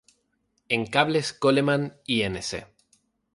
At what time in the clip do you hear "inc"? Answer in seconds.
2.17-2.51